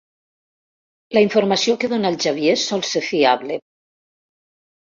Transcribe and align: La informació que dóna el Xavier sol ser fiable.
La 1.17 1.23
informació 1.25 1.75
que 1.83 1.89
dóna 1.93 2.13
el 2.13 2.19
Xavier 2.25 2.57
sol 2.63 2.83
ser 2.95 3.05
fiable. 3.11 3.59